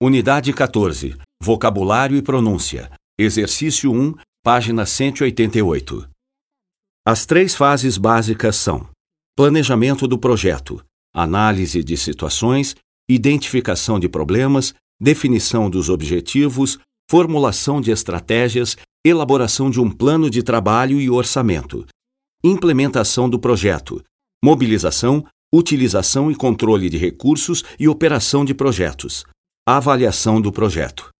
Unidade 0.00 0.52
14. 0.52 1.16
Vocabulário 1.42 2.16
e 2.16 2.22
pronúncia. 2.22 2.88
Exercício 3.18 3.90
1, 3.90 4.14
página 4.44 4.86
188. 4.86 6.08
As 7.04 7.26
três 7.26 7.56
fases 7.56 7.98
básicas 7.98 8.54
são: 8.54 8.88
planejamento 9.36 10.06
do 10.06 10.16
projeto, 10.16 10.80
análise 11.12 11.82
de 11.82 11.96
situações, 11.96 12.76
identificação 13.10 13.98
de 13.98 14.08
problemas, 14.08 14.72
definição 15.00 15.68
dos 15.68 15.88
objetivos, 15.88 16.78
formulação 17.10 17.80
de 17.80 17.90
estratégias, 17.90 18.76
elaboração 19.04 19.68
de 19.68 19.80
um 19.80 19.90
plano 19.90 20.30
de 20.30 20.44
trabalho 20.44 21.00
e 21.00 21.10
orçamento, 21.10 21.84
implementação 22.44 23.28
do 23.28 23.36
projeto, 23.36 24.00
mobilização, 24.44 25.26
utilização 25.52 26.30
e 26.30 26.36
controle 26.36 26.88
de 26.88 26.96
recursos 26.96 27.64
e 27.80 27.88
operação 27.88 28.44
de 28.44 28.54
projetos. 28.54 29.24
Avaliação 29.70 30.40
do 30.40 30.50
projeto. 30.50 31.10